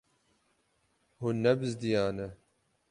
Hûn 1.19 1.35
nebizdiyane. 1.43 2.27